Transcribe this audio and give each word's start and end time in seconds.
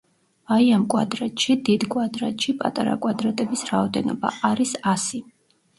აი, 0.53 0.69
ამ 0.77 0.85
კვადრატში, 0.93 1.57
დიდ 1.69 1.85
კვადრატში, 1.97 2.57
პატარა 2.65 2.99
კვადრატების 3.05 3.67
რაოდენობა 3.73 4.35
არის 4.53 4.79
ასი. 4.97 5.25